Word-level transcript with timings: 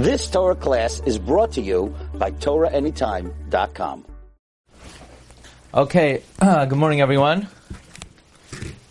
This 0.00 0.30
Torah 0.30 0.54
class 0.56 1.02
is 1.04 1.18
brought 1.18 1.52
to 1.52 1.60
you 1.60 1.94
by 2.14 2.30
TorahAnytime.com. 2.30 4.06
Okay, 5.74 6.22
uh, 6.40 6.64
good 6.70 6.78
morning, 6.78 7.02
everyone. 7.02 7.48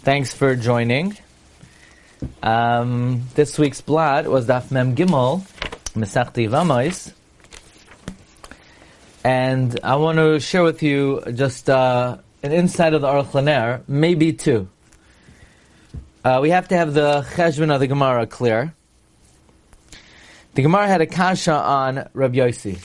Thanks 0.04 0.36
for 0.36 0.56
joining. 0.56 1.18
Um, 2.44 3.24
this 3.34 3.58
week's 3.58 3.82
blad 3.82 4.28
was 4.28 4.46
Daf 4.46 4.70
Mem 4.70 4.96
Gimel, 4.96 5.42
Mesachti 5.96 6.48
Yevamos, 6.48 7.12
and 9.24 9.80
I 9.84 9.96
want 9.96 10.20
to 10.20 10.40
share 10.40 10.62
with 10.62 10.84
you 10.84 11.24
just 11.34 11.72
uh, 11.72 12.20
an 12.44 12.52
insight 12.52 12.94
of 12.94 13.02
the 13.02 13.08
Aruch 13.08 13.32
LaNer, 13.32 13.82
maybe 13.88 14.34
two. 14.34 14.70
Uh, 16.24 16.38
we 16.40 16.52
have 16.52 16.68
to 16.68 16.78
have 16.78 16.94
the 16.94 17.26
cheshbon 17.34 17.74
of 17.74 17.80
the 17.80 17.88
Gemara 17.88 18.28
clear. 18.28 18.76
The 20.60 20.64
Gemara 20.64 20.88
had 20.88 21.00
a 21.00 21.06
kasha 21.06 21.54
on 21.54 22.10
Rabbi 22.14 22.36
Yossi. 22.36 22.78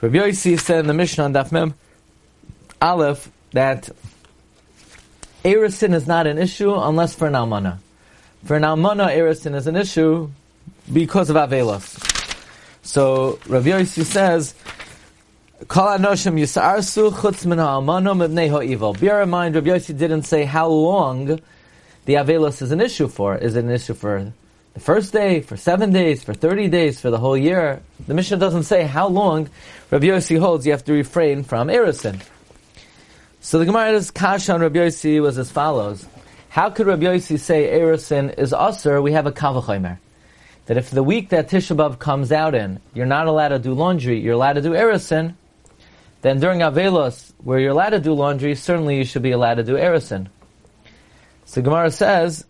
Rabbi 0.00 0.18
Yossi 0.18 0.56
said 0.56 0.78
in 0.78 0.86
the 0.86 0.94
Mishnah 0.94 1.24
on 1.24 1.34
Daf 1.34 1.50
Mem 1.50 1.74
Aleph 2.80 3.28
that 3.50 3.90
Erisin 5.44 5.94
is 5.94 6.06
not 6.06 6.28
an 6.28 6.38
issue 6.38 6.72
unless 6.72 7.12
for 7.16 7.26
an 7.26 7.32
almana. 7.32 7.78
For 8.44 8.54
an 8.54 8.62
almana, 8.62 9.08
Erisin 9.08 9.56
is 9.56 9.66
an 9.66 9.74
issue 9.74 10.30
because 10.92 11.28
of 11.28 11.34
Avelos. 11.34 11.98
So 12.84 13.40
Rabbi 13.48 13.70
Yossi 13.70 14.04
says, 14.04 14.54
Kol 15.66 15.98
anoshim 15.98 16.38
yisarsu 16.38 17.10
chutz. 17.10 19.00
Bear 19.00 19.22
in 19.22 19.28
mind, 19.28 19.56
Rabbi 19.56 19.70
Yossi 19.70 19.98
didn't 19.98 20.22
say 20.22 20.44
how 20.44 20.68
long 20.68 21.26
the 22.04 22.14
Avelos 22.14 22.62
is 22.62 22.70
an 22.70 22.80
issue 22.80 23.08
for. 23.08 23.36
Is 23.36 23.56
it 23.56 23.64
an 23.64 23.72
issue 23.72 23.94
for 23.94 24.32
the 24.74 24.80
first 24.80 25.12
day, 25.12 25.40
for 25.40 25.56
seven 25.56 25.92
days, 25.92 26.24
for 26.24 26.32
30 26.32 26.68
days, 26.68 27.00
for 27.00 27.10
the 27.10 27.18
whole 27.18 27.36
year. 27.36 27.82
The 28.06 28.14
Mishnah 28.14 28.38
doesn't 28.38 28.62
say 28.62 28.84
how 28.84 29.08
long 29.08 29.50
Rabbi 29.90 30.06
Yossi 30.06 30.38
holds 30.38 30.64
you 30.64 30.72
have 30.72 30.84
to 30.84 30.92
refrain 30.92 31.44
from 31.44 31.68
Erisin. 31.68 32.22
So 33.40 33.58
the 33.58 33.66
Gemara's 33.66 34.10
kasha 34.10 34.54
on 34.54 34.60
Rabbi 34.62 34.78
Yossi 34.78 35.20
was 35.20 35.36
as 35.36 35.50
follows. 35.50 36.06
How 36.48 36.70
could 36.70 36.86
Rabbi 36.86 37.04
Yossi 37.04 37.38
say 37.38 37.78
Erisin 37.78 38.38
is 38.38 38.52
usher? 38.52 39.02
We 39.02 39.12
have 39.12 39.26
a 39.26 39.32
kavachomer. 39.32 39.98
That 40.66 40.76
if 40.76 40.90
the 40.90 41.02
week 41.02 41.30
that 41.30 41.48
Tisha 41.48 41.76
B'Av 41.76 41.98
comes 41.98 42.30
out 42.30 42.54
in, 42.54 42.80
you're 42.94 43.04
not 43.04 43.26
allowed 43.26 43.48
to 43.48 43.58
do 43.58 43.74
laundry, 43.74 44.20
you're 44.20 44.34
allowed 44.34 44.54
to 44.54 44.62
do 44.62 44.70
Erisin, 44.70 45.34
then 46.22 46.38
during 46.38 46.60
Avelos, 46.60 47.32
where 47.42 47.58
you're 47.58 47.72
allowed 47.72 47.90
to 47.90 48.00
do 48.00 48.14
laundry, 48.14 48.54
certainly 48.54 48.96
you 48.96 49.04
should 49.04 49.22
be 49.22 49.32
allowed 49.32 49.56
to 49.56 49.64
do 49.64 49.74
Erisin. 49.74 50.28
So 51.44 51.60
Gemara 51.60 51.90
says, 51.90 52.46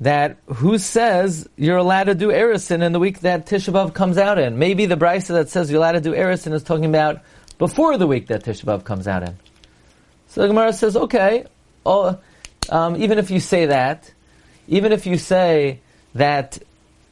that 0.00 0.36
who 0.46 0.78
says 0.78 1.48
you're 1.56 1.76
allowed 1.76 2.04
to 2.04 2.14
do 2.14 2.28
Erisin 2.28 2.82
in 2.82 2.92
the 2.92 2.98
week 2.98 3.20
that 3.20 3.46
Tisha 3.46 3.72
B'Av 3.72 3.94
comes 3.94 4.18
out 4.18 4.38
in? 4.38 4.58
Maybe 4.58 4.86
the 4.86 4.96
brisa 4.96 5.28
that 5.28 5.48
says 5.48 5.70
you're 5.70 5.78
allowed 5.78 5.92
to 5.92 6.00
do 6.00 6.12
Erisin 6.12 6.52
is 6.52 6.62
talking 6.62 6.86
about 6.86 7.20
before 7.58 7.96
the 7.96 8.06
week 8.06 8.26
that 8.28 8.44
Tisha 8.44 8.64
B'Av 8.64 8.84
comes 8.84 9.06
out 9.06 9.22
in. 9.22 9.36
So 10.28 10.42
the 10.42 10.48
Gemara 10.48 10.72
says, 10.72 10.96
okay, 10.96 11.46
um, 11.86 12.96
even 12.96 13.18
if 13.18 13.30
you 13.30 13.40
say 13.40 13.66
that, 13.66 14.12
even 14.66 14.92
if 14.92 15.06
you 15.06 15.16
say 15.16 15.80
that 16.14 16.58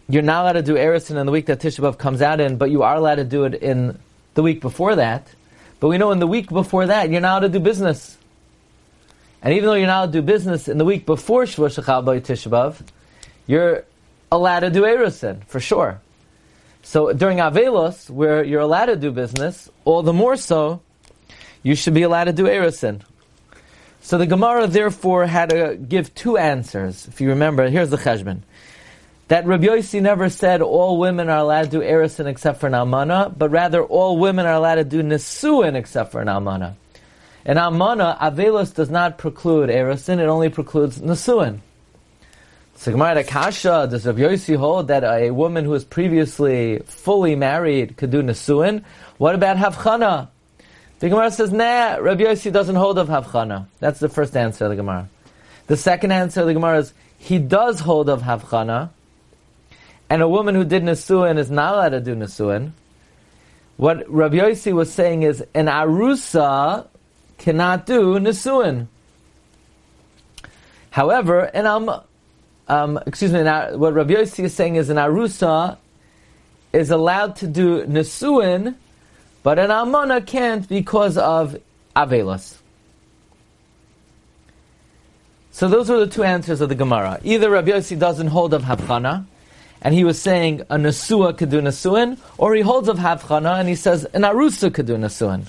you're 0.08 0.22
not 0.22 0.42
allowed 0.42 0.52
to 0.52 0.62
do 0.62 0.74
Erisin 0.74 1.16
in 1.16 1.26
the 1.26 1.32
week 1.32 1.46
that 1.46 1.60
Tisha 1.60 1.80
B'Av 1.80 1.98
comes 1.98 2.20
out 2.20 2.40
in, 2.40 2.56
but 2.56 2.70
you 2.70 2.82
are 2.82 2.96
allowed 2.96 3.16
to 3.16 3.24
do 3.24 3.44
it 3.44 3.54
in 3.54 3.98
the 4.34 4.42
week 4.42 4.60
before 4.60 4.96
that, 4.96 5.28
but 5.78 5.88
we 5.88 5.98
know 5.98 6.10
in 6.10 6.18
the 6.18 6.26
week 6.26 6.48
before 6.48 6.86
that, 6.86 7.10
you're 7.10 7.20
not 7.20 7.42
allowed 7.42 7.52
to 7.52 7.58
do 7.58 7.60
business. 7.60 8.18
And 9.42 9.54
even 9.54 9.66
though 9.66 9.74
you're 9.74 9.86
not 9.88 10.04
allowed 10.04 10.12
to 10.12 10.20
do 10.20 10.22
business 10.22 10.68
in 10.68 10.78
the 10.78 10.84
week 10.84 11.04
before 11.04 11.44
Shavuot 11.44 11.82
Shechal 11.82 12.04
by 12.04 12.20
Tisha 12.20 12.82
you're 13.46 13.84
allowed 14.30 14.60
to 14.60 14.70
do 14.70 14.82
Erusin, 14.82 15.44
for 15.46 15.58
sure. 15.58 16.00
So 16.82 17.12
during 17.12 17.38
Avelos, 17.38 18.08
where 18.08 18.44
you're 18.44 18.60
allowed 18.60 18.86
to 18.86 18.96
do 18.96 19.10
business, 19.10 19.68
all 19.84 20.02
the 20.02 20.12
more 20.12 20.36
so, 20.36 20.80
you 21.62 21.74
should 21.74 21.94
be 21.94 22.02
allowed 22.02 22.24
to 22.24 22.32
do 22.32 22.44
Erusin. 22.44 23.02
So 24.00 24.18
the 24.18 24.26
Gemara 24.26 24.66
therefore 24.66 25.26
had 25.26 25.50
to 25.50 25.76
give 25.76 26.14
two 26.14 26.36
answers. 26.36 27.06
If 27.06 27.20
you 27.20 27.30
remember, 27.30 27.68
here's 27.68 27.90
the 27.90 27.96
cheshbon. 27.96 28.40
That 29.28 29.46
Rabbi 29.46 29.66
Yossi 29.66 30.02
never 30.02 30.28
said 30.28 30.60
all 30.60 30.98
women 30.98 31.28
are 31.28 31.38
allowed 31.38 31.70
to 31.70 31.70
do 31.70 31.80
Erusin 31.80 32.26
except 32.26 32.60
for 32.60 32.66
an 32.66 32.74
Almana, 32.74 33.32
but 33.36 33.50
rather 33.50 33.82
all 33.82 34.18
women 34.18 34.46
are 34.46 34.54
allowed 34.54 34.76
to 34.76 34.84
do 34.84 35.02
Nesuin 35.02 35.74
except 35.74 36.12
for 36.12 36.20
an 36.20 36.28
Almana. 36.28 36.74
And 37.44 37.58
Amana, 37.58 38.16
Avelos 38.20 38.74
does 38.74 38.90
not 38.90 39.18
preclude 39.18 39.68
Erosin, 39.68 40.18
it 40.18 40.26
only 40.26 40.48
precludes 40.48 40.98
Nesuin. 40.98 41.60
So 42.76 42.90
Gemara 42.90 43.22
Kasha, 43.22 43.86
does 43.90 44.06
Rav 44.06 44.16
Yossi 44.16 44.56
hold 44.56 44.88
that 44.88 45.04
a 45.04 45.30
woman 45.30 45.64
who 45.64 45.74
is 45.74 45.84
previously 45.84 46.80
fully 46.86 47.36
married 47.36 47.96
could 47.96 48.10
do 48.10 48.22
Nesuin? 48.22 48.82
What 49.18 49.34
about 49.34 49.56
Havchana? 49.56 50.28
The 50.98 51.08
Gemara 51.08 51.30
says, 51.30 51.52
nah, 51.52 51.96
Rav 51.96 52.18
Yossi 52.18 52.52
doesn't 52.52 52.76
hold 52.76 52.98
of 52.98 53.08
Havchana. 53.08 53.66
That's 53.80 54.00
the 54.00 54.08
first 54.08 54.36
answer 54.36 54.64
of 54.64 54.70
the 54.70 54.76
Gemara. 54.76 55.08
The 55.66 55.76
second 55.76 56.12
answer 56.12 56.40
of 56.40 56.46
the 56.46 56.54
Gemara 56.54 56.78
is, 56.78 56.92
he 57.18 57.38
does 57.38 57.80
hold 57.80 58.08
of 58.08 58.22
Havchana, 58.22 58.90
and 60.10 60.22
a 60.22 60.28
woman 60.28 60.54
who 60.54 60.64
did 60.64 60.82
Nesuin 60.82 61.38
is 61.38 61.50
not 61.50 61.74
allowed 61.74 61.88
to 61.90 62.00
do 62.00 62.14
Nesuin. 62.14 62.72
What 63.76 64.04
Rav 64.12 64.32
Yossi 64.32 64.72
was 64.72 64.92
saying 64.92 65.22
is, 65.22 65.40
an 65.54 65.66
Arusa 65.66 66.88
cannot 67.42 67.84
do 67.86 68.18
Nisuin. 68.18 68.86
However, 70.90 71.40
and 71.40 71.66
um, 71.66 72.00
um, 72.68 73.00
excuse 73.06 73.32
me, 73.32 73.42
now, 73.42 73.76
what 73.76 73.94
Rabbi 73.94 74.14
Yossi 74.14 74.44
is 74.44 74.54
saying 74.54 74.76
is 74.76 74.88
an 74.88 74.96
Arusa 74.96 75.76
is 76.72 76.90
allowed 76.90 77.36
to 77.36 77.46
do 77.46 77.84
Nisuin, 77.84 78.76
but 79.42 79.58
an 79.58 79.70
Almana 79.70 80.24
can't 80.24 80.68
because 80.68 81.18
of 81.18 81.56
Avelos. 81.96 82.58
So 85.50 85.68
those 85.68 85.90
are 85.90 85.98
the 85.98 86.06
two 86.06 86.22
answers 86.22 86.60
of 86.60 86.68
the 86.68 86.74
Gemara. 86.74 87.20
Either 87.24 87.50
Rabbi 87.50 87.72
Yossi 87.72 87.98
doesn't 87.98 88.28
hold 88.28 88.54
of 88.54 88.62
Havchana, 88.62 89.26
and 89.82 89.94
he 89.94 90.04
was 90.04 90.18
saying 90.20 90.60
a 90.70 90.76
Nesua 90.76 91.36
could 91.36 91.50
do 91.50 91.60
Nesuin, 91.60 92.18
or 92.38 92.54
he 92.54 92.62
holds 92.62 92.88
of 92.88 92.98
Havchana 92.98 93.58
and 93.58 93.68
he 93.68 93.74
says 93.74 94.04
an 94.04 94.22
Arusa 94.22 94.72
could 94.72 94.86
do 94.86 94.94
Nesuin. 94.96 95.48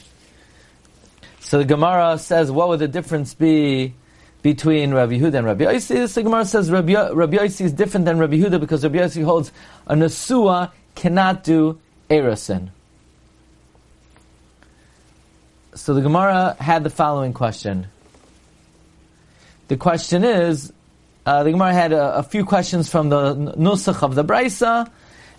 So 1.44 1.58
the 1.60 1.66
Gemara 1.66 2.18
says, 2.18 2.50
what 2.50 2.70
would 2.70 2.80
the 2.80 2.88
difference 2.88 3.34
be 3.34 3.94
between 4.42 4.94
Rabbi 4.94 5.20
Yehuda 5.20 5.36
and 5.36 5.46
Rabbi 5.46 5.66
Yossi? 5.66 6.12
The 6.12 6.24
Gemara 6.24 6.46
says 6.46 6.72
Rabbi, 6.72 6.94
Rabbi 7.12 7.38
Yossi 7.38 7.66
is 7.66 7.74
different 7.74 8.06
than 8.06 8.18
Rabbi 8.18 8.38
Yehuda 8.38 8.60
because 8.60 8.84
Rabbi 8.84 8.98
Yossi 8.98 9.24
holds 9.24 9.52
a 9.86 9.96
Nesua 9.96 10.72
cannot 10.96 11.44
do 11.44 11.80
Erosin. 12.10 12.70
So 15.76 15.94
the 15.94 16.02
Gemara 16.02 16.56
had 16.60 16.84
the 16.84 16.90
following 16.90 17.34
question. 17.34 17.88
The 19.68 19.78
question 19.78 20.24
is, 20.24 20.72
uh, 21.26 21.44
the 21.44 21.52
Gemara 21.52 21.74
had 21.74 21.94
a, 21.94 22.18
a, 22.18 22.24
few 22.24 22.46
questions 22.46 22.90
from 22.90 23.10
the 23.10 23.36
Nusach 23.58 24.04
of 24.04 24.14
the 24.14 24.24
Brisa, 24.24 24.90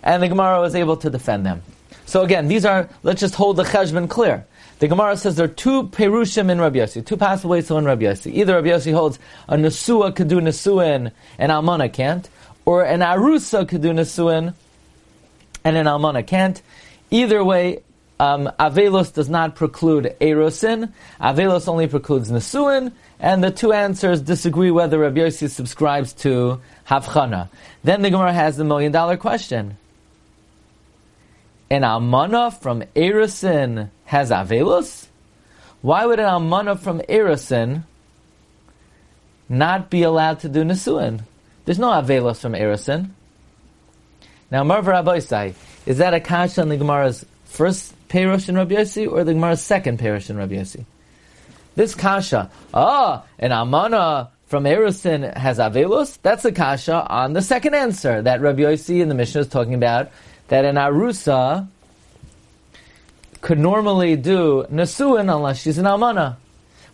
and 0.03 0.21
the 0.21 0.27
Gemara 0.27 0.59
was 0.59 0.75
able 0.75 0.97
to 0.97 1.09
defend 1.09 1.45
them. 1.45 1.61
So 2.05 2.21
again, 2.21 2.47
these 2.47 2.65
are, 2.65 2.89
let's 3.03 3.21
just 3.21 3.35
hold 3.35 3.57
the 3.57 3.63
cheshbon 3.63 4.09
clear. 4.09 4.45
The 4.79 4.89
Gemara 4.89 5.15
says 5.15 5.37
there 5.37 5.45
are 5.45 5.47
two 5.47 5.83
perushim 5.83 6.49
in 6.49 6.59
Rabbi 6.59 6.79
Yossi, 6.79 7.05
two 7.05 7.15
to 7.15 7.73
learn 7.73 7.85
Rabbi 7.85 8.03
Yossi. 8.03 8.33
Either 8.33 8.55
Rabbi 8.55 8.67
Yossi 8.67 8.93
holds 8.93 9.19
a 9.47 9.55
Nesua 9.55 10.13
could 10.13 10.27
do 10.27 10.41
Nesuin 10.41 11.11
and 11.39 11.51
Almana 11.51 11.91
can't, 11.91 12.29
or 12.65 12.83
an 12.83 12.99
Arusa 12.99 13.67
could 13.67 13.81
do 13.81 13.91
Nesuin 13.91 14.53
and 15.63 15.77
an 15.77 15.85
Almana 15.85 16.27
can't. 16.27 16.61
Either 17.09 17.41
way, 17.41 17.83
um, 18.19 18.51
Avelos 18.59 19.13
does 19.13 19.29
not 19.29 19.55
preclude 19.55 20.15
Erosin. 20.19 20.91
Avelos 21.21 21.69
only 21.69 21.87
precludes 21.87 22.29
Nesuin, 22.29 22.91
and 23.19 23.41
the 23.41 23.51
two 23.51 23.71
answers 23.71 24.21
disagree 24.21 24.71
whether 24.71 24.99
Rabbi 24.99 25.21
Yossi 25.21 25.49
subscribes 25.49 26.11
to 26.13 26.59
Havchana. 26.87 27.47
Then 27.85 28.01
the 28.01 28.09
Gemara 28.09 28.33
has 28.33 28.57
the 28.57 28.65
million 28.65 28.91
dollar 28.91 29.15
question 29.15 29.77
an 31.69 31.81
almana 31.81 32.53
from 32.61 32.83
Erisin 32.95 33.89
has 34.05 34.31
avelus? 34.31 35.07
Why 35.81 36.05
would 36.05 36.19
an 36.19 36.25
almana 36.25 36.79
from 36.79 36.99
Erisin 37.01 37.83
not 39.49 39.89
be 39.89 40.03
allowed 40.03 40.39
to 40.39 40.49
do 40.49 40.63
nesuin? 40.63 41.21
There's 41.65 41.79
no 41.79 41.89
avelus 41.89 42.39
from 42.39 42.53
Erisin. 42.53 43.09
Now, 44.51 44.63
Marv 44.63 44.87
Rabbi 44.87 45.17
is 45.85 45.97
that 45.97 46.13
a 46.13 46.19
kasha 46.19 46.61
in 46.61 46.69
the 46.69 46.77
Gemara's 46.77 47.25
first 47.45 47.93
perush 48.09 48.47
in 48.47 48.55
Rabbi 48.55 48.75
Yossi 48.75 49.11
or 49.11 49.23
the 49.23 49.33
Gemara's 49.33 49.61
second 49.61 49.99
perush 49.99 50.29
in 50.29 50.37
Rabbi 50.37 50.55
Yossi? 50.55 50.85
This 51.75 51.93
kasha, 51.93 52.49
ah, 52.73 53.25
an 53.39 53.51
almana 53.51 54.29
from 54.45 54.63
Erisin 54.63 55.35
has 55.35 55.57
avelus. 55.57 56.17
That's 56.21 56.45
a 56.45 56.51
kasha 56.51 57.05
on 57.07 57.33
the 57.33 57.41
second 57.41 57.73
answer 57.73 58.21
that 58.21 58.41
Rabbi 58.41 58.61
Yossi 58.61 59.01
in 59.01 59.09
the 59.09 59.15
Mishnah 59.15 59.41
is 59.41 59.47
talking 59.47 59.73
about 59.73 60.11
that 60.47 60.63
an 60.63 60.75
arusa 60.75 61.67
could 63.45 63.59
normally 63.59 64.15
do 64.15 64.65
nesuin 64.71 65.31
unless 65.31 65.61
she's 65.61 65.77
an 65.77 65.85
almana. 65.85 66.35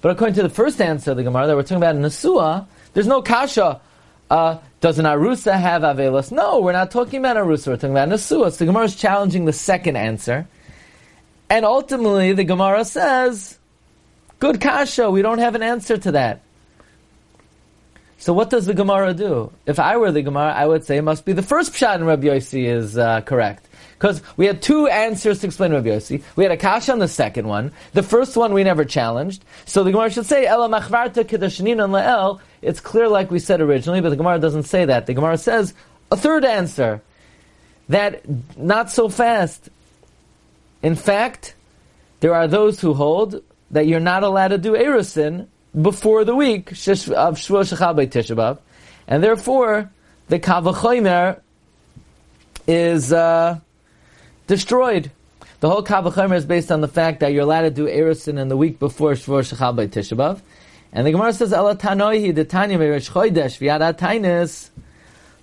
But 0.02 0.12
according 0.12 0.36
to 0.36 0.44
the 0.44 0.50
first 0.50 0.82
answer 0.82 1.12
of 1.12 1.18
the 1.18 1.24
Gemara 1.24 1.48
that 1.48 1.56
we're 1.56 1.62
talking 1.64 1.78
about 1.78 1.96
nesua, 1.96 2.68
there's 2.92 3.08
no 3.08 3.22
kasha. 3.22 3.80
uh, 4.30 4.58
does 4.82 5.00
an 5.00 5.06
arusa 5.06 5.58
have 5.58 5.84
avelos? 5.84 6.30
No, 6.30 6.60
we're 6.60 6.74
not 6.74 6.92
talking 6.92 7.22
about 7.22 7.38
arusa. 7.38 7.68
We're 7.68 7.78
talking 7.78 7.92
about 7.92 8.10
nesua. 8.10 8.52
So 8.52 8.58
the 8.58 8.66
Gemara 8.66 8.84
is 8.84 8.98
challenging 8.98 9.46
the 9.46 9.54
second 9.54 9.96
answer, 9.96 10.46
and 11.50 11.64
ultimately 11.64 12.34
the 12.34 12.44
Gemara 12.44 12.84
says, 12.84 13.58
"Good 14.40 14.60
kasha. 14.60 15.10
We 15.10 15.22
don't 15.22 15.40
have 15.40 15.56
an 15.56 15.64
answer 15.64 15.98
to 16.00 16.12
that." 16.12 16.42
So 18.18 18.34
what 18.34 18.50
does 18.50 18.66
the 18.66 18.74
Gemara 18.74 19.14
do? 19.14 19.54
If 19.66 19.80
I 19.80 19.96
were 19.96 20.12
the 20.12 20.22
Gemara, 20.22 20.52
I 20.52 20.66
would 20.66 20.84
say 20.84 20.98
it 20.98 21.04
must 21.04 21.24
be 21.24 21.32
the 21.32 21.48
first 21.54 21.72
pshat 21.72 21.96
in 21.96 22.04
Rabbi 22.04 22.28
Yossi 22.28 22.66
is 22.66 22.98
uh, 22.98 23.22
correct. 23.22 23.68
Because 24.02 24.24
we 24.36 24.48
had 24.48 24.64
two 24.64 24.88
answers 24.88 25.42
to 25.42 25.46
explain 25.46 25.74
Rabbi 25.74 25.90
Yossi. 25.90 26.24
We 26.36 26.44
had 26.44 26.52
a 26.52 26.58
kasha 26.58 26.92
on 26.92 26.98
the 26.98 27.08
second 27.08 27.48
one. 27.48 27.72
The 27.94 28.02
first 28.02 28.36
one 28.36 28.52
we 28.52 28.64
never 28.64 28.84
challenged. 28.84 29.46
So 29.66 29.84
the 29.84 29.92
Gemara 29.92 30.10
should 30.10 30.26
say, 30.26 30.48
Ela 30.48 30.68
machvarta 30.70 31.24
kedashinin 31.24 31.78
le'el. 31.78 32.40
It's 32.64 32.80
clear 32.80 33.08
like 33.08 33.30
we 33.30 33.38
said 33.38 33.62
originally, 33.62 34.02
but 34.02 34.10
the 34.10 34.16
Gemara 34.16 34.40
doesn't 34.40 34.64
say 34.64 34.86
that. 34.86 35.06
The 35.06 35.14
Gemara 35.14 35.38
says 35.38 35.76
a 36.10 36.18
third 36.18 36.44
answer. 36.46 37.04
That 37.90 38.24
not 38.58 38.90
so 38.90 39.08
fast. 39.08 39.70
In 40.82 40.96
fact, 40.96 41.54
there 42.22 42.34
are 42.34 42.48
those 42.48 42.82
who 42.82 42.96
hold 42.96 43.44
that 43.70 43.86
you're 43.86 44.00
not 44.00 44.24
allowed 44.24 44.48
to 44.48 44.58
do 44.58 44.72
Erusin 44.72 45.46
before 45.80 46.26
the 46.26 46.36
week 46.36 46.72
of 46.72 46.78
Shavuot 46.78 47.78
Shechal 47.78 47.96
by 47.96 48.08
Tisha 48.08 48.58
and 49.08 49.24
therefore 49.24 49.92
the 50.28 50.40
Kavachomer 50.40 51.40
is 52.68 53.14
uh, 53.14 53.60
destroyed. 54.52 55.10
The 55.62 55.70
whole 55.70 55.82
Kavachomer 55.82 56.36
is 56.36 56.46
based 56.46 56.74
on 56.74 56.82
the 56.82 56.90
fact 56.90 57.22
that 57.22 57.32
you're 57.32 57.44
allowed 57.44 57.62
to 57.62 57.70
do 57.72 57.86
Erusin 57.86 58.38
in 58.38 58.50
the 58.50 58.58
week 58.58 58.80
before 58.80 59.14
Shavuot 59.14 59.56
Shechal 59.56 59.74
by 59.78 59.88
Tisha 59.88 60.42
and 60.92 61.08
the 61.08 61.12
Gemara 61.14 61.32
says, 61.32 61.54
"Ela 61.54 61.78
tanoihi 61.78 62.36
the 62.36 62.44
tanya 62.44 62.78
meiresh 62.78 63.10
chodesh 63.12 63.60
v'yad 63.60 63.98
tainis 63.98 64.70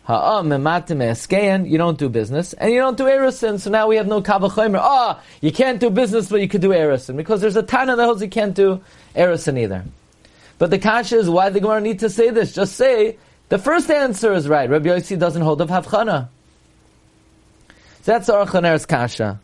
ha'am 0.05 0.51
ematim 0.51 0.99
eskein." 0.99 1.67
You 1.67 1.79
don't 1.79 1.97
do 1.97 2.11
business, 2.11 2.53
and 2.53 2.71
you 2.71 2.81
don't 2.81 2.99
do 2.99 3.05
erusin. 3.05 3.59
So 3.59 3.71
now 3.71 3.87
we 3.87 3.97
have 3.97 4.07
no 4.07 4.21
kavachomer. 4.21 4.79
Ah, 4.79 5.19
oh, 5.19 5.23
you 5.41 5.53
can't 5.53 5.81
do 5.81 5.89
business, 5.89 6.29
but 6.29 6.43
you 6.43 6.49
could 6.49 6.61
do 6.61 6.69
erusin 6.69 7.17
because 7.17 7.41
there's 7.41 7.57
a 7.57 7.63
tana 7.63 7.97
that 7.97 8.05
holds 8.05 8.21
you 8.21 8.29
can't 8.29 8.55
do 8.55 8.83
erusin 9.17 9.59
either. 9.59 9.85
But 10.59 10.69
the 10.69 10.79
kasha 10.79 11.17
is 11.17 11.31
why 11.31 11.49
the 11.49 11.61
Gemara 11.61 11.81
need 11.81 12.01
to 12.01 12.11
say 12.11 12.29
this. 12.29 12.53
Just 12.53 12.77
say 12.77 13.17
the 13.49 13.59
first 13.59 13.91
answer 13.91 14.35
is 14.35 14.47
right. 14.51 14.69
Rabbi 14.69 14.91
Yossi 14.91 15.19
doesn't 15.19 15.41
hold 15.41 15.63
of 15.63 15.71
havchana. 15.71 16.29
So 18.03 18.13
that's 18.13 18.29
chaner's 18.29 18.87
kasha. 18.87 19.41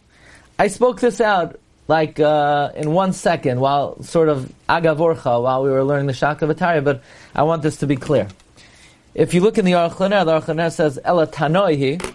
I 0.59 0.69
spoke 0.69 1.01
this 1.01 1.21
out 1.21 1.59
like 1.89 2.19
uh, 2.19 2.71
in 2.75 2.93
one 2.93 3.13
second 3.13 3.61
while 3.61 4.03
sort 4.03 4.29
of 4.29 4.53
agavorcha 4.69 5.43
while 5.43 5.63
we 5.63 5.71
were 5.71 5.85
learning 5.85 6.07
the 6.07 6.13
Shakla 6.13 6.53
Vitaria, 6.53 6.83
but 6.83 7.03
I 7.35 7.43
want 7.43 7.63
this 7.63 7.77
to 7.79 7.87
be 7.87 7.97
clear. 7.97 8.29
If 9.15 9.35
you 9.35 9.41
look 9.43 9.59
in 9.59 9.65
the 9.65 9.73
Aruch 9.73 9.97
LaNer, 10.01 10.25
the 10.25 10.41
Aruch 10.41 10.47
LaNer 10.47 10.71
says 10.71 10.99
Ela 11.05 11.27
Tanoihi. 11.27 12.15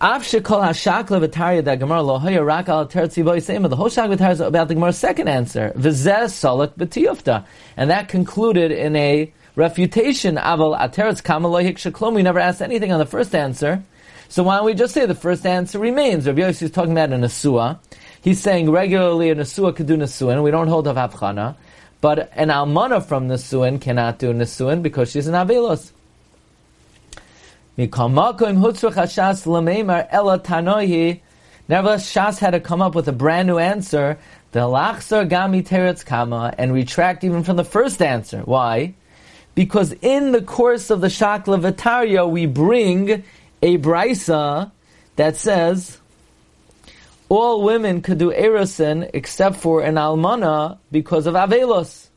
Av 0.00 0.22
shekol 0.22 0.62
hashakla 0.62 1.26
v'tarya 1.26 1.78
Gemara 1.78 3.68
The 3.68 3.76
whole 3.76 3.88
shak 3.88 4.10
is 4.10 4.40
about 4.40 4.68
the 4.68 4.74
Gemara's 4.74 4.96
second 4.96 5.28
answer. 5.28 5.72
V'zeh 5.76 6.24
solak 6.26 6.74
b'tiyufta. 6.74 7.44
And 7.76 7.90
that 7.90 8.08
concluded 8.08 8.70
in 8.70 8.94
a 8.94 9.32
refutation. 9.56 10.36
Aval 10.36 10.78
ateretz 10.78 11.22
kama 11.22 11.48
lo 11.48 12.20
never 12.22 12.38
asked 12.38 12.62
anything 12.62 12.92
on 12.92 13.00
the 13.00 13.06
first 13.06 13.34
answer. 13.34 13.82
So 14.28 14.42
why 14.42 14.56
don't 14.56 14.66
we 14.66 14.74
just 14.74 14.92
say 14.92 15.06
the 15.06 15.14
first 15.14 15.46
answer 15.46 15.78
remains? 15.78 16.26
Rabbi 16.26 16.42
Yossi 16.42 16.64
is 16.64 16.70
talking 16.70 16.92
about 16.92 17.12
an 17.12 17.22
arusa. 17.22 17.78
He's 18.20 18.40
saying 18.40 18.70
regularly 18.70 19.30
an 19.30 19.38
arusa 19.38 19.74
could 19.74 19.86
do 19.86 19.96
nasuin. 19.96 20.42
We 20.42 20.50
don't 20.50 20.68
hold 20.68 20.86
of 20.86 20.96
havchana. 20.96 21.56
But 22.00 22.30
an 22.34 22.48
almana 22.48 23.04
from 23.04 23.28
nasuin 23.28 23.80
cannot 23.80 24.18
do 24.18 24.32
nasuin 24.32 24.82
because 24.82 25.10
she's 25.10 25.26
an 25.26 25.34
avelos. 25.34 25.92
Nevertheless, 31.70 32.12
Shas 32.12 32.38
had 32.38 32.50
to 32.50 32.60
come 32.60 32.82
up 32.82 32.94
with 32.94 33.08
a 33.08 33.12
brand 33.12 33.46
new 33.46 33.58
answer, 33.58 34.18
the 34.52 34.60
lachsar 34.60 35.28
gami 35.28 35.66
teretz 35.66 36.04
kama, 36.04 36.54
and 36.58 36.72
retract 36.72 37.24
even 37.24 37.44
from 37.44 37.56
the 37.56 37.64
first 37.64 38.02
answer. 38.02 38.40
Why? 38.40 38.94
Because 39.54 39.92
in 40.02 40.32
the 40.32 40.42
course 40.42 40.90
of 40.90 41.00
the 41.00 41.08
Shakla 41.08 41.60
Vitaria, 41.60 42.28
we 42.28 42.46
bring 42.46 43.22
a 43.62 43.78
brisa 43.78 44.70
that 45.16 45.36
says 45.36 45.98
all 47.28 47.62
women 47.62 48.00
could 48.02 48.18
do 48.18 48.30
erosin 48.30 49.10
except 49.12 49.56
for 49.56 49.82
an 49.82 49.96
almana 49.96 50.78
because 50.90 51.26
of 51.26 51.34
avelos. 51.34 52.08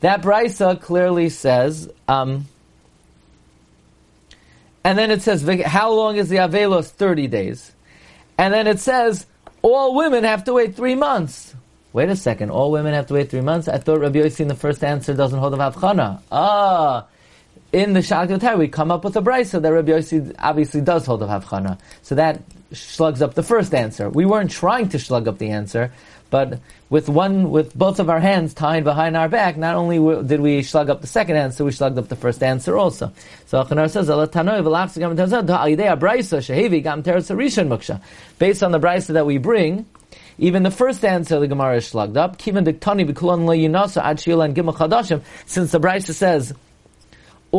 That 0.00 0.22
brisa 0.22 0.80
clearly 0.80 1.28
says. 1.30 1.90
Um, 2.06 2.46
and 4.86 4.96
then 4.96 5.10
it 5.10 5.20
says, 5.20 5.42
how 5.64 5.90
long 5.92 6.14
is 6.14 6.28
the 6.28 6.36
Avelos? 6.36 6.86
30 6.90 7.26
days. 7.26 7.72
And 8.38 8.54
then 8.54 8.68
it 8.68 8.78
says, 8.78 9.26
all 9.60 9.96
women 9.96 10.22
have 10.22 10.44
to 10.44 10.52
wait 10.52 10.76
three 10.76 10.94
months. 10.94 11.56
Wait 11.92 12.08
a 12.08 12.14
second, 12.14 12.50
all 12.50 12.70
women 12.70 12.94
have 12.94 13.08
to 13.08 13.14
wait 13.14 13.28
three 13.28 13.40
months? 13.40 13.66
I 13.66 13.78
thought 13.78 13.98
Rabbi 13.98 14.20
Yossi 14.20 14.40
in 14.40 14.48
the 14.48 14.54
first 14.54 14.84
answer 14.84 15.12
doesn't 15.12 15.40
hold 15.40 15.54
of 15.54 15.58
Avchana. 15.58 16.20
Ah, 16.30 17.06
in 17.72 17.92
the 17.92 18.00
Shagatai 18.00 18.58
we 18.58 18.68
come 18.68 18.90
up 18.90 19.04
with 19.04 19.16
a 19.16 19.22
brisa 19.22 19.60
that 19.60 19.72
Rabbi 19.72 19.92
Yossi 19.92 20.34
obviously 20.38 20.80
does 20.80 21.06
hold 21.06 21.22
of 21.22 21.28
Havchana. 21.28 21.78
So 22.02 22.14
that 22.14 22.42
slugs 22.72 23.22
up 23.22 23.34
the 23.34 23.42
first 23.42 23.74
answer. 23.74 24.08
We 24.08 24.26
weren't 24.26 24.50
trying 24.50 24.88
to 24.90 24.98
slug 24.98 25.28
up 25.28 25.38
the 25.38 25.50
answer, 25.50 25.92
but 26.30 26.60
with 26.90 27.08
one, 27.08 27.50
with 27.50 27.74
both 27.74 27.98
of 28.00 28.10
our 28.10 28.20
hands 28.20 28.54
tied 28.54 28.84
behind 28.84 29.16
our 29.16 29.28
back, 29.28 29.56
not 29.56 29.74
only 29.74 29.98
did 30.24 30.40
we 30.40 30.62
slug 30.62 30.90
up 30.90 31.00
the 31.00 31.06
second 31.06 31.36
answer, 31.36 31.64
we 31.64 31.72
slugged 31.72 31.98
up 31.98 32.08
the 32.08 32.16
first 32.16 32.42
answer 32.42 32.76
also. 32.76 33.12
So 33.46 33.62
Aruch 33.62 33.68
LaNer 33.70 33.88
says, 33.90 34.08
Based 38.38 38.62
on 38.62 38.72
the 38.72 38.80
brisa 38.80 39.12
that 39.14 39.26
we 39.26 39.38
bring, 39.38 39.86
even 40.38 40.62
the 40.62 40.70
first 40.70 41.04
answer 41.04 41.40
the 41.40 41.48
Gemara 41.48 41.76
is 41.76 41.86
slugged 41.86 42.16
up. 42.16 42.40
Since 42.40 42.60
the 42.60 42.70
brisa 45.80 46.12
says 46.12 46.54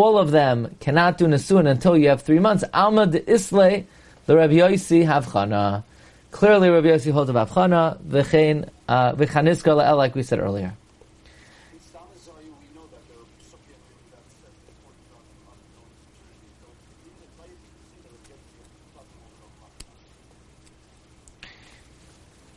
all 0.01 0.17
of 0.17 0.31
them 0.31 0.75
cannot 0.79 1.17
do 1.17 1.25
nesuin 1.25 1.69
until 1.69 1.97
you 1.97 2.09
have 2.09 2.21
three 2.21 2.39
months. 2.39 2.63
Alma 2.73 3.07
de 3.07 3.19
Isle, 3.29 3.83
the 4.25 4.35
Rabbi 4.35 4.55
Yossi 4.55 5.05
Havchana. 5.05 5.83
Clearly, 6.31 6.69
Rabbi 6.69 6.88
Yossi 6.88 7.11
holds 7.11 7.29
of 7.29 7.35
Avchana, 7.35 7.97
v'chein, 8.01 8.69
uh, 8.88 9.13
v'chaniska 9.13 9.75
la'el, 9.75 9.97
like 9.97 10.15
we 10.15 10.23
said 10.23 10.39
earlier. 10.39 10.73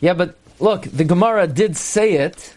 Yeah, 0.01 0.15
but 0.15 0.37
look, 0.59 0.85
the 0.85 1.05
Gemara 1.05 1.47
did 1.47 1.77
say 1.77 2.15
it, 2.15 2.55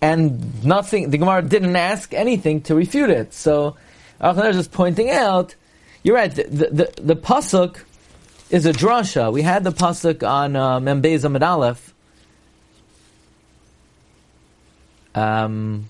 and 0.00 0.64
nothing. 0.64 1.10
The 1.10 1.18
Gemara 1.18 1.42
didn't 1.42 1.76
ask 1.76 2.14
anything 2.14 2.62
to 2.62 2.74
refute 2.74 3.10
it. 3.10 3.34
So, 3.34 3.76
Aruch 4.20 4.36
LaNer 4.36 4.50
is 4.50 4.56
just 4.56 4.72
pointing 4.72 5.10
out. 5.10 5.54
You're 6.02 6.16
right. 6.16 6.34
The 6.34 6.44
the, 6.44 6.66
the, 6.66 7.02
the 7.02 7.16
pasuk 7.16 7.80
is 8.50 8.66
a 8.66 8.72
drasha. 8.72 9.32
We 9.32 9.42
had 9.42 9.64
the 9.64 9.72
pasuk 9.72 10.28
on 10.28 10.56
uh, 10.56 10.80
Mem 10.80 11.02
Beis 11.02 11.24
Amud. 11.24 11.78
Um, 15.14 15.88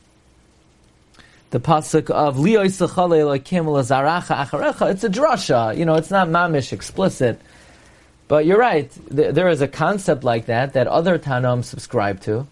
the 1.51 1.61
pasuk 1.61 2.11
of 2.11 2.37
Lazaracha 2.37 4.47
Acharecha. 4.47 4.91
It's 4.91 5.05
a 5.05 5.09
drasha. 5.09 5.77
You 5.77 5.85
know, 5.85 5.95
it's 5.95 6.11
not 6.11 6.29
mamish 6.29 6.73
explicit. 6.73 7.41
But 8.29 8.47
you're 8.47 8.59
right. 8.59 8.91
Th- 9.15 9.35
there 9.35 9.49
is 9.49 9.61
a 9.61 9.69
concept 9.69 10.23
like 10.23 10.47
that 10.47 10.75
that 10.75 10.87
other 10.87 11.19
Tannaim 11.19 11.65
subscribe 11.65 12.21
to. 12.23 12.47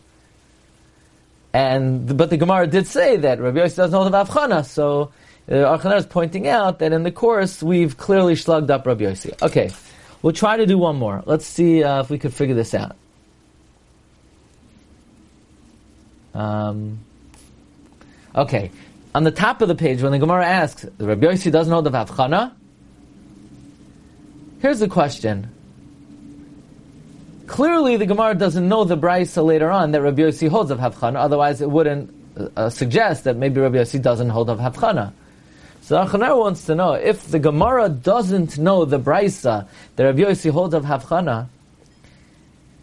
And 1.52 2.17
but 2.17 2.31
the 2.31 2.37
Gemara 2.37 2.67
did 2.67 2.87
say 2.87 3.17
that 3.17 3.40
Rabbi 3.40 3.59
Yossi 3.59 3.76
doesn't 3.76 3.93
hold 3.93 4.12
of 4.12 4.28
Avchana, 4.28 4.64
so 4.64 5.12
uh, 5.49 5.55
Aruch 5.55 5.81
LaNer 5.81 5.97
is 5.97 6.07
pointing 6.07 6.47
out 6.47 6.78
that 6.81 6.93
in 6.93 7.02
the 7.02 7.12
course 7.12 7.62
we've 7.62 7.97
clearly 7.97 8.37
slugged 8.37 8.71
up 8.71 8.87
Rabbi 8.87 9.05
Yossi. 9.05 9.40
Okay. 9.43 9.71
We'll 10.21 10.33
try 10.33 10.57
to 10.57 10.67
do 10.67 10.76
one 10.76 10.97
more. 10.97 11.23
Let's 11.26 11.47
see 11.47 11.85
uh, 11.85 12.00
if 12.00 12.11
we 12.11 12.19
could 12.19 12.35
figure 12.35 12.55
this 12.55 12.75
out. 12.75 12.97
Um, 16.35 16.99
okay. 18.35 18.71
On 19.14 19.25
the 19.25 19.31
top 19.31 19.62
of 19.62 19.69
the 19.69 19.75
page, 19.75 20.02
when 20.02 20.12
the 20.12 20.19
Gemara 20.19 20.45
asks, 20.45 20.85
Rabbi 20.99 21.26
Yossi 21.26 21.50
doesn't 21.50 21.73
hold 21.73 21.87
of 21.87 21.93
Havchana, 21.93 22.52
here's 24.61 24.81
the 24.81 24.88
question. 24.88 25.50
Clearly, 27.49 27.97
the 27.97 28.05
Gemara 28.05 28.35
doesn't 28.35 28.69
know 28.69 28.85
the 28.85 28.97
Brisa 28.97 29.43
later 29.43 29.71
on 29.71 29.93
that 29.93 30.02
Rabbi 30.02 30.21
Yossi 30.21 30.49
holds 30.49 30.71
of 30.71 30.78
Havchana, 30.78 31.17
otherwise 31.17 31.62
it 31.62 31.71
wouldn't 31.71 32.14
uh, 32.55 32.69
suggest 32.69 33.25
that 33.25 33.37
maybe 33.37 33.59
Rabbi 33.59 33.78
Yossi 33.78 34.00
doesn't 34.00 34.28
hold 34.28 34.50
of 34.50 34.59
Havchana. 34.59 35.12
So 35.81 35.97
Aruch 35.97 36.11
LaNer 36.11 36.38
wants 36.38 36.67
to 36.67 36.75
know 36.75 36.93
if 36.93 37.28
the 37.28 37.38
Gemara 37.38 37.88
doesn't 37.88 38.59
know 38.59 38.85
the 38.85 39.00
Brisa 39.00 39.67
that 39.97 40.05
Rabbi 40.05 40.21
Yossi 40.21 40.50
holds 40.50 40.75
of 40.75 40.85
Havchana, 40.85 41.49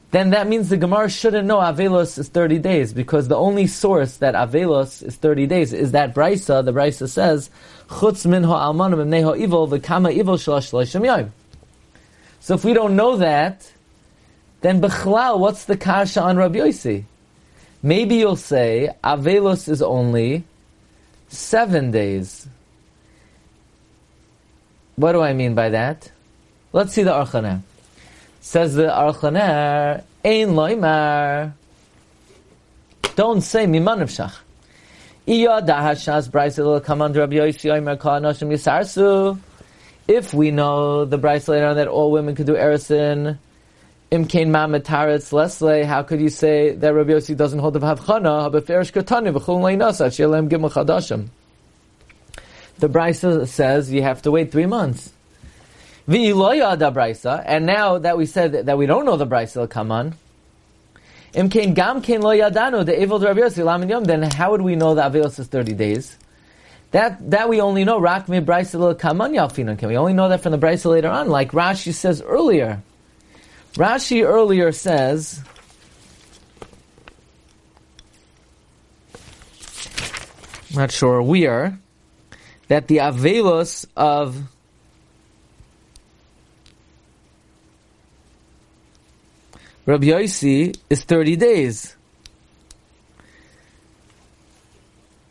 then 0.09 0.31
that 0.31 0.47
means 0.47 0.69
the 0.69 0.77
Gemara 0.77 1.09
shouldn't 1.11 1.47
know 1.47 1.57
Avelos 1.57 2.17
is 2.17 2.29
30 2.29 2.57
days 2.57 2.91
because 2.91 3.27
the 3.27 3.37
only 3.37 3.67
source 3.67 4.17
that 4.17 4.33
Avelos 4.33 5.03
is 5.03 5.15
30 5.15 5.45
days 5.45 5.73
is 5.73 5.91
that 5.91 6.15
Brisa. 6.15 6.65
The 6.65 6.73
Brisa 6.73 7.07
says, 7.07 7.51
Chutz 7.87 8.25
min 8.25 8.43
ha'almanim 8.43 8.95
imnei 8.95 9.23
ha'ivol 9.23 9.69
v'kama 9.69 10.11
ivol 10.11 10.39
shalosh 10.39 11.05
yom. 11.05 11.31
So 12.39 12.55
if 12.55 12.65
we 12.65 12.73
don't 12.73 12.95
know 12.95 13.17
that, 13.17 13.71
then 14.65 14.81
Bechlal, 14.81 15.37
what's 15.37 15.65
the 15.65 15.77
kasha 15.77 16.21
on 16.21 16.37
Rabbi 16.37 16.57
Yossi? 16.57 17.03
Maybe 17.83 18.15
you'll 18.15 18.35
say 18.35 18.89
Avelos 19.03 19.69
is 19.69 19.83
only 19.83 20.43
seven 21.27 21.91
days. 21.91 22.47
What 24.95 25.11
do 25.11 25.21
I 25.21 25.33
mean 25.33 25.53
by 25.53 25.69
that? 25.69 26.11
Let's 26.73 26.93
see 26.93 27.03
the 27.03 27.11
Aruch 27.11 27.31
LaNer. 27.31 27.61
Says 28.41 28.73
the 28.73 28.87
Aruch 28.87 29.21
LaNer, 29.21 30.03
Ein 30.23 30.55
loimar. 30.55 31.53
Don't 33.15 33.41
say 33.41 33.67
miman 33.67 34.01
of 34.01 34.09
shach. 34.09 34.35
If 40.07 40.33
we 40.33 40.51
know 40.51 41.05
the 41.05 41.19
brayse 41.19 41.47
later 41.47 41.65
on 41.67 41.75
that 41.75 41.87
all 41.87 42.11
women 42.11 42.35
could 42.35 42.45
do 42.47 42.53
erison, 42.53 43.37
imkain 44.11 44.49
mamataretz 44.49 45.31
lesle, 45.31 45.85
how 45.85 46.03
could 46.03 46.21
you 46.21 46.29
say 46.29 46.71
that 46.71 46.93
Rabbi 46.93 47.11
Yossi 47.11 47.35
doesn't 47.35 47.59
hold 47.59 47.75
of 47.75 47.81
havchana, 47.81 48.49
habeferish 48.49 48.91
katani 48.91 49.33
v'chul 49.37 49.59
leinasa, 49.59 50.07
shelem 50.07 50.49
gimel 50.49 50.71
chadashim? 50.71 51.27
The 52.77 52.89
brayse 52.89 53.47
says 53.47 53.91
you 53.91 54.01
have 54.01 54.21
to 54.23 54.31
wait 54.31 54.51
three 54.51 54.65
months. 54.65 55.11
Brisa, 56.07 57.43
And 57.45 57.65
now 57.65 57.97
that 57.97 58.17
we 58.17 58.25
said 58.25 58.67
that 58.67 58.77
we 58.77 58.85
don't 58.85 59.05
know 59.05 59.17
the 59.17 59.25
Brisa 59.25 59.69
come 59.69 59.91
on, 59.91 60.13
then 61.33 61.49
how 64.31 64.51
would 64.51 64.61
we 64.61 64.75
know 64.75 64.95
that 64.95 65.11
Avelos 65.11 65.39
is 65.39 65.47
30 65.47 65.73
days? 65.73 66.17
That, 66.91 67.29
that 67.31 67.49
we 67.49 67.59
only 67.59 67.83
know, 67.83 67.99
Rak 67.99 68.29
me 68.29 68.39
Brisa 68.39 68.97
kaman 68.97 69.33
yalfinan. 69.33 69.77
Can 69.77 69.89
we 69.89 69.97
only 69.97 70.13
know 70.13 70.29
that 70.29 70.41
from 70.41 70.53
the 70.53 70.57
Brisa 70.57 70.91
later 70.91 71.09
on? 71.09 71.27
Like 71.27 71.51
Rashi 71.51 71.93
says 71.93 72.21
earlier. 72.21 72.81
Rashi 73.75 74.23
earlier 74.23 74.71
says, 74.71 75.43
not 80.73 80.91
sure 80.91 81.21
where, 81.21 81.77
that 82.69 82.87
the 82.87 82.97
Avelos 82.97 83.85
of 83.97 84.41
Rabbi 89.85 90.05
Yossi 90.07 90.75
is 90.89 91.03
30 91.03 91.35
days. 91.35 91.95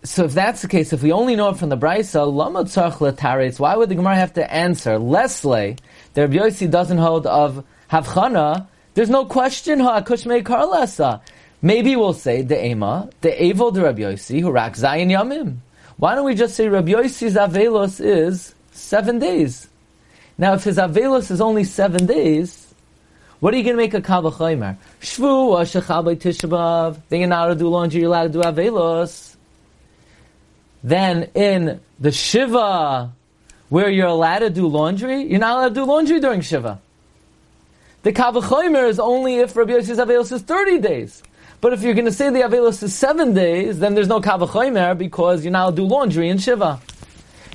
So 0.05 0.25
if 0.25 0.35
that's 0.35 0.61
the 0.61 0.69
case, 0.69 0.93
if 0.93 1.03
we 1.03 1.13
only 1.13 1.35
know 1.35 1.49
it 1.49 1.57
from 1.57 1.71
the 1.71 1.79
Brisa, 1.79 2.31
why 3.59 3.77
would 3.77 3.89
the 3.89 3.95
Gemara 3.95 4.15
have 4.17 4.35
to 4.35 4.53
answer? 4.53 4.99
Leslie, 4.99 5.77
that 6.13 6.21
Rabbi 6.21 6.37
Yossi 6.37 6.71
doesn't 6.71 6.99
hold 6.99 7.27
of 7.27 7.65
havchana, 7.91 8.67
there's 8.95 9.11
no 9.11 9.25
question 9.25 9.81
ha'akush 9.81 10.27
me 10.27 10.43
karlasa. 10.43 11.21
Maybe 11.63 11.97
we'll 11.97 12.13
say 12.13 12.43
the 12.43 12.63
ema, 12.65 13.09
the 13.21 13.43
evil 13.43 13.71
de 13.71 13.81
Rabbi 13.83 14.03
Yossi, 14.03 14.41
who 14.41 14.51
rak 14.51 14.75
zayin 14.75 15.11
yamim. 15.11 15.57
Why 15.97 16.15
don't 16.15 16.25
we 16.25 16.35
just 16.35 16.55
say 16.57 16.69
Rabbi 16.69 16.93
Yossi's 16.93 17.35
avelos 17.35 18.05
is 18.05 18.55
seven 18.73 19.19
days? 19.19 19.69
Now 20.37 20.55
if 20.55 20.65
his 20.65 20.77
avelos 20.77 21.31
is 21.31 21.41
only 21.41 21.65
seven 21.65 22.07
days, 22.07 22.65
what 23.41 23.53
are 23.55 23.57
you 23.57 23.63
going 23.63 23.77
to 23.77 23.83
make 23.83 23.95
a 23.95 24.01
kavachaymer? 24.01 24.77
Shvu 25.01 25.55
shechabay 25.65 26.17
tishabav. 26.17 27.01
Then 27.09 27.21
you're 27.21 27.29
not 27.29 27.47
allowed 27.47 27.55
to 27.55 27.59
do 27.59 27.69
laundry. 27.69 28.01
You're 28.01 28.09
allowed 28.09 28.33
to 28.33 28.41
do 28.41 28.41
avelos. 28.41 29.37
Then 30.83 31.31
in 31.35 31.81
the 32.01 32.11
shiva, 32.11 33.13
where 33.69 33.91
you're 33.91 34.07
allowed 34.07 34.41
to 34.41 34.51
do 34.51 34.67
laundry, 34.67 35.25
you're 35.25 35.41
not 35.41 35.59
allowed 35.59 35.69
to 35.69 35.75
do 35.75 35.85
laundry 35.85 36.21
during 36.21 36.41
shiva. 36.41 36.81
The 38.05 38.13
kavachaymer 38.13 38.89
is 38.89 39.01
only 39.01 39.37
if 39.37 39.57
Rabbi 39.57 39.73
Yossi's 39.73 39.99
avelos 39.99 40.31
is 40.31 40.43
thirty 40.43 40.79
days. 40.79 41.23
But 41.61 41.73
if 41.73 41.83
you're 41.83 41.95
going 41.95 42.05
to 42.05 42.13
say 42.13 42.31
the 42.31 42.41
avelos 42.41 42.83
is 42.83 42.95
seven 42.95 43.35
days, 43.35 43.81
then 43.81 43.95
there's 43.95 44.09
no 44.09 44.21
kavachaymer 44.21 44.97
because 44.97 45.43
you're 45.43 45.53
not 45.53 45.75
do 45.75 45.85
laundry 45.85 46.29
in 46.29 46.39
shiva. 46.39 46.81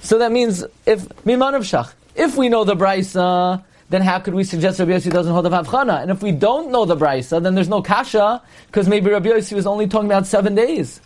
So 0.01 0.17
that 0.17 0.31
means 0.31 0.65
if 0.85 1.07
miman 1.23 1.53
shach, 1.59 1.93
if 2.15 2.35
we 2.35 2.49
know 2.49 2.63
the 2.65 2.75
brisa 2.75 3.63
then 3.89 4.01
how 4.01 4.19
could 4.19 4.35
we 4.35 4.43
suggest 4.43 4.79
Rabbi 4.79 4.91
Yossi 4.91 5.11
doesn't 5.11 5.33
hold 5.33 5.47
of 5.47 5.51
Havchana? 5.51 6.01
And 6.01 6.11
if 6.11 6.21
we 6.21 6.31
don't 6.31 6.71
know 6.71 6.85
the 6.85 6.95
Brisa, 6.95 7.41
then 7.41 7.55
there's 7.55 7.69
no 7.69 7.81
Kasha, 7.81 8.41
because 8.67 8.87
maybe 8.87 9.09
Rabbi 9.09 9.29
Yossi 9.29 9.53
was 9.53 9.65
only 9.65 9.87
talking 9.87 10.05
about 10.05 10.27
seven 10.27 10.53
days. 10.53 11.01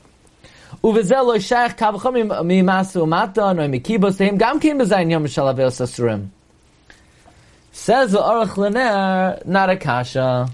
Says 7.76 8.12
the 8.12 8.20
Aruch 8.20 8.56
LaNer, 8.56 9.44
not 9.46 9.72
a 9.72 9.76
Kasha. 9.76 10.48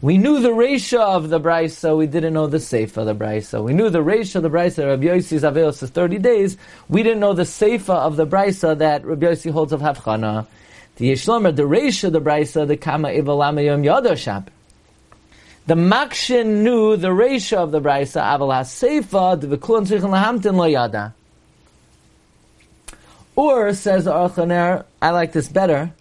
We 0.00 0.16
knew 0.16 0.38
the 0.38 0.50
reisha 0.50 1.00
of 1.00 1.28
the 1.28 1.40
brisa, 1.40 1.98
we 1.98 2.06
didn't 2.06 2.34
know 2.34 2.46
the 2.46 2.58
seifa 2.58 2.98
of 2.98 3.06
the 3.06 3.16
brisa. 3.16 3.60
We 3.60 3.72
knew 3.72 3.90
the 3.90 3.98
reisha 3.98 4.36
of 4.36 4.44
the 4.44 4.48
brisa, 4.48 4.86
Rabbi 4.86 5.06
Yossi's 5.06 5.42
aveos 5.42 5.82
is 5.82 5.90
30 5.90 6.18
days. 6.18 6.56
We 6.88 7.02
didn't 7.02 7.18
know 7.18 7.32
the 7.32 7.42
seifa 7.42 7.96
of 7.96 8.14
the 8.14 8.28
brisa 8.28 8.78
that 8.78 9.04
Rabbi 9.04 9.26
Yossi 9.26 9.50
holds 9.50 9.72
of 9.72 9.80
havchana. 9.80 10.46
The 10.96 11.10
Yishlomer, 11.10 11.54
the 11.54 11.64
reisha 11.64 12.04
of 12.04 12.12
the 12.12 12.20
brisa, 12.20 12.68
the 12.68 12.76
kama 12.76 13.08
ivalama 13.08 13.64
yom 13.64 13.82
yadashab. 13.82 14.46
The 15.66 15.74
Makshin 15.74 16.62
knew 16.62 16.96
the 16.96 17.08
reisha 17.08 17.56
of 17.56 17.72
the 17.72 17.80
brisa, 17.80 18.22
aval 18.22 18.54
ha-seifa, 18.54 19.40
the 19.40 19.48
v'kulon 19.48 19.84
tzrichen 19.84 20.10
lahamtin 20.10 20.54
lo. 20.54 21.12
Or, 23.38 23.72
says 23.72 24.06
Aruch 24.06 24.34
LaNer, 24.34 24.84
I 25.00 25.10
like 25.10 25.30
this 25.30 25.48
better, 25.48 25.92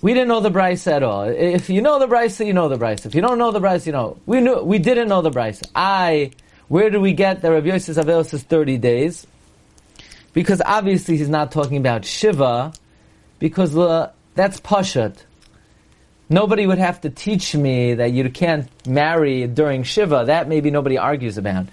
we 0.00 0.14
didn't 0.14 0.28
know 0.28 0.40
the 0.40 0.50
brayse 0.50 0.90
at 0.90 1.02
all. 1.02 1.24
If 1.24 1.68
you 1.68 1.82
know 1.82 1.98
the 1.98 2.06
brayse, 2.06 2.46
you 2.46 2.54
know 2.54 2.70
the 2.70 2.78
brayse. 2.78 3.04
If 3.04 3.14
you 3.14 3.20
don't 3.20 3.36
know 3.36 3.50
the 3.52 3.60
brayse, 3.60 3.84
you 3.84 3.92
know. 3.92 4.16
We 4.24 4.40
knew, 4.40 4.62
we 4.62 4.78
didn't 4.78 5.08
know 5.08 5.20
the 5.20 5.30
brayse. 5.30 5.62
I, 5.74 6.30
where 6.68 6.88
do 6.88 6.98
we 6.98 7.12
get 7.12 7.42
that 7.42 7.50
Rabbi 7.50 7.66
Yosef 7.66 7.94
Avelos 7.94 8.32
is 8.32 8.42
30 8.42 8.78
days? 8.78 9.26
Because 10.32 10.62
obviously 10.64 11.18
he's 11.18 11.28
not 11.28 11.52
talking 11.52 11.76
about 11.76 12.06
Shiva, 12.06 12.72
because 13.38 13.76
uh, 13.76 14.12
that's 14.34 14.58
Pashat. 14.60 15.18
Nobody 16.30 16.66
would 16.66 16.78
have 16.78 17.02
to 17.02 17.10
teach 17.10 17.54
me 17.54 17.92
that 17.92 18.12
you 18.12 18.30
can't 18.30 18.66
marry 18.86 19.46
during 19.46 19.82
Shiva. 19.82 20.24
That 20.26 20.48
maybe 20.48 20.70
nobody 20.70 20.96
argues 20.96 21.36
about. 21.36 21.66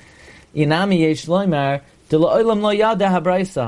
Inami 0.54 1.00
yesh 1.00 1.26
loimar, 1.26 1.84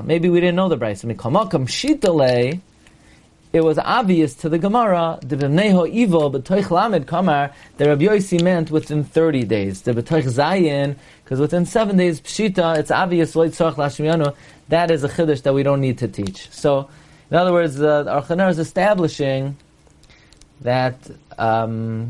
Maybe 0.06 0.30
we 0.30 0.40
didn't 0.40 0.56
know 0.56 0.70
the. 0.70 0.78
Shitale, 0.78 2.62
it 3.54 3.64
was 3.64 3.80
obvious 3.80 4.36
to 4.36 4.50
the 4.50 4.60
Gemara, 4.60 5.18
the 5.22 5.36
B'neho 5.36 5.90
evil, 5.90 6.30
B'toich 6.32 6.70
Lamed 6.70 7.08
Kamar, 7.08 7.52
that 7.78 7.88
Rabbi 7.88 8.04
Yossi 8.04 8.42
meant 8.44 8.70
within 8.70 9.04
30 9.04 9.46
days. 9.46 9.82
The 9.82 9.94
B'toich 9.94 10.26
Zayin, 10.26 10.96
because 11.24 11.40
within 11.40 11.66
seven 11.66 11.98
days, 11.98 12.22
Pshita, 12.22 12.78
it's 12.78 12.92
obvious, 12.92 13.34
that 13.34 14.92
is 14.92 15.04
a 15.04 15.10
Chiddush 15.10 15.42
that 15.42 15.54
we 15.54 15.64
don't 15.64 15.82
need 15.82 15.98
to 16.00 16.08
teach. 16.08 16.52
So, 16.52 16.90
in 17.32 17.38
other 17.38 17.52
words, 17.52 17.82
uh, 17.82 18.04
Aruch 18.04 18.28
LaNer 18.28 18.50
is 18.50 18.60
establishing 18.60 19.58
that 20.62 20.98
um, 21.38 22.10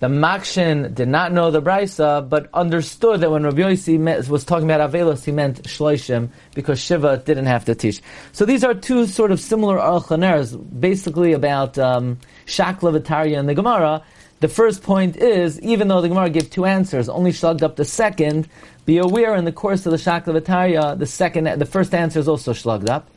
the 0.00 0.06
Makshin 0.06 0.94
did 0.94 1.08
not 1.08 1.32
know 1.32 1.50
the 1.50 1.60
Brisa, 1.60 2.28
but 2.28 2.48
understood 2.54 3.20
that 3.20 3.30
when 3.32 3.42
Rabbi 3.42 3.62
Yossi 3.62 4.28
was 4.28 4.44
talking 4.44 4.70
about 4.70 4.92
Avelos, 4.92 5.24
he 5.24 5.32
meant 5.32 5.62
Shloishim, 5.64 6.28
because 6.54 6.78
Shiva 6.78 7.16
didn't 7.24 7.46
have 7.46 7.64
to 7.64 7.74
teach. 7.74 8.00
So 8.32 8.44
these 8.44 8.62
are 8.62 8.74
two 8.74 9.06
sort 9.06 9.32
of 9.32 9.40
similar 9.40 9.76
Aruch 9.78 10.06
LaNers, 10.06 10.56
basically 10.78 11.32
about 11.32 11.78
um, 11.78 12.18
Shakla 12.46 12.96
Vitaria 12.96 13.38
and 13.40 13.48
the 13.48 13.54
Gemara. 13.54 14.04
The 14.38 14.46
first 14.46 14.84
point 14.84 15.16
is, 15.16 15.60
even 15.62 15.88
though 15.88 16.00
the 16.00 16.08
Gemara 16.08 16.30
gave 16.30 16.48
two 16.48 16.64
answers, 16.64 17.08
only 17.08 17.32
slugged 17.32 17.64
up 17.64 17.74
the 17.74 17.84
second, 17.84 18.48
be 18.86 18.98
aware 18.98 19.34
in 19.34 19.44
the 19.44 19.52
course 19.52 19.84
of 19.84 19.90
the 19.90 19.98
Shakla 19.98 20.40
Vitaria, 20.40 20.96
the 20.96 21.06
second, 21.06 21.58
the 21.58 21.66
first 21.66 21.92
answer 21.92 22.20
is 22.20 22.28
also 22.28 22.52
slugged 22.52 22.88
up. 22.88 23.10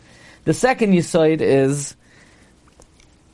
The 0.45 0.53
second 0.55 0.93
Yisoid 0.93 1.41
is, 1.41 1.95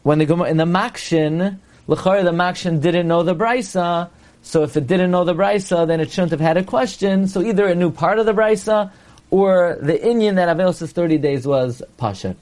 when 0.03 0.19
the 0.19 0.25
Gemara, 0.25 0.49
in 0.49 0.57
the 0.57 0.65
Makshin, 0.65 1.59
L'chari 1.88 2.24
the 2.24 2.32
Makshin 2.32 2.82
didn't 2.82 3.08
know 3.08 3.24
the 3.24 3.36
Brisa, 3.36 4.10
so 4.41 4.63
if 4.63 4.75
it 4.77 4.88
didn't 4.88 5.12
know 5.12 5.24
the 5.24 5.34
Brisa, 5.34 5.88
then 5.88 6.00
it 6.00 6.12
shouldn't 6.12 6.32
have 6.32 6.39
had 6.39 6.58
a 6.58 6.63
question. 6.63 7.27
So 7.27 7.41
either 7.41 7.65
a 7.67 7.75
new 7.75 7.91
part 7.91 8.20
of 8.20 8.25
the 8.25 8.34
Brisa, 8.34 8.91
or 9.29 9.77
the 9.82 9.94
Inyan 9.94 10.36
that 10.36 10.56
Avelos 10.56 10.89
30 10.89 11.17
days 11.17 11.46
was 11.46 11.82
Pashat. 11.98 12.36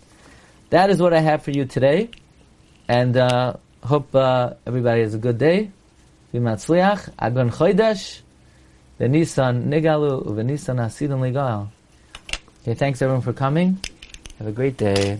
That 0.70 0.90
is 0.90 1.02
what 1.02 1.14
I 1.14 1.20
have 1.20 1.44
for 1.44 1.52
you 1.52 1.66
today, 1.66 2.10
and 2.88 3.16
uh, 3.18 3.54
hope 3.84 4.14
uh, 4.16 4.54
everybody 4.66 5.02
has 5.02 5.14
a 5.14 5.18
good 5.18 5.38
day. 5.38 5.72
V'matzliach, 6.34 7.10
Agon 7.18 7.50
Chodesh, 7.50 8.22
V'nisan 9.00 9.68
Nigalu, 9.68 10.26
V'nisan 10.26 10.78
Hasidim 10.78 11.20
Ligal. 11.20 11.70
Okay, 12.62 12.74
thanks 12.74 13.02
everyone 13.02 13.22
for 13.22 13.34
coming. 13.34 13.80
Have 14.40 14.48
a 14.48 14.52
great 14.52 14.78
day. 14.78 15.20